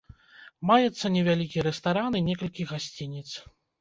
Маецца 0.69 1.11
невялікі 1.15 1.65
рэстаран 1.67 2.11
і 2.21 2.25
некалькі 2.31 2.67
гасцініц. 2.73 3.29